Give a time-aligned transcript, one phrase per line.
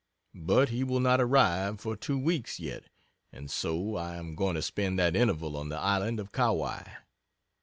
[0.33, 2.85] But he will not arrive for two weeks yet
[3.31, 6.81] and so I am going to spend that interval on the island of Kauai.